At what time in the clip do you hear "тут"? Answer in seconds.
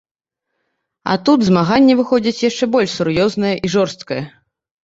1.29-1.39